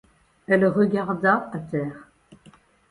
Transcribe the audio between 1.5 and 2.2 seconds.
à terre.